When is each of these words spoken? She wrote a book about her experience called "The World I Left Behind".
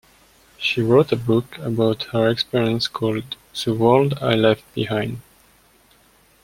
She 0.57 0.81
wrote 0.81 1.11
a 1.11 1.15
book 1.15 1.59
about 1.59 2.05
her 2.05 2.27
experience 2.27 2.87
called 2.87 3.35
"The 3.63 3.75
World 3.75 4.17
I 4.19 4.33
Left 4.33 4.63
Behind". 4.73 5.21